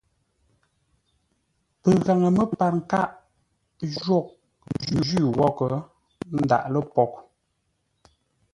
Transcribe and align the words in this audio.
Pəgaŋə 1.81 2.29
məpar 2.37 2.73
kâʼ 2.89 3.09
jôghʼ 4.01 4.27
njwí 4.95 5.21
wóghʼ 5.37 5.69
ndáʼ 6.43 6.63
lə 6.73 6.79
poghʼ. 6.93 7.15